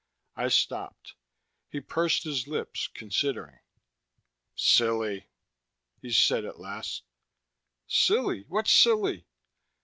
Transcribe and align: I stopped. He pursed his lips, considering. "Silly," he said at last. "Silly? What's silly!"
I 0.35 0.47
stopped. 0.47 1.13
He 1.69 1.79
pursed 1.79 2.23
his 2.23 2.47
lips, 2.47 2.87
considering. 2.91 3.59
"Silly," 4.55 5.29
he 6.01 6.11
said 6.11 6.43
at 6.43 6.59
last. 6.59 7.03
"Silly? 7.85 8.45
What's 8.47 8.71
silly!" 8.71 9.27